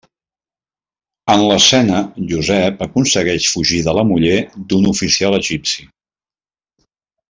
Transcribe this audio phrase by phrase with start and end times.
[1.33, 1.99] En l'escena,
[2.33, 4.37] Josep aconsegueix fugir de la muller
[4.73, 5.91] d'un oficial egipci.